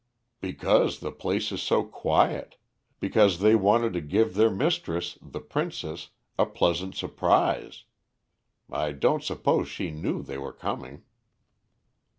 "Because 0.39 0.99
the 0.99 1.11
place 1.11 1.51
is 1.51 1.61
so 1.61 1.83
quiet. 1.83 2.57
Because 2.99 3.37
they 3.37 3.53
wanted 3.55 3.93
to 3.93 4.01
give 4.01 4.33
their 4.33 4.49
mistress, 4.49 5.19
the 5.21 5.39
princess, 5.39 6.09
a 6.39 6.47
pleasant 6.47 6.95
surprise. 6.95 7.83
I 8.67 8.93
don't 8.93 9.23
suppose 9.23 9.67
she 9.67 9.91
knew 9.91 10.23
they 10.23 10.39
were 10.39 10.53
coming." 10.53 11.03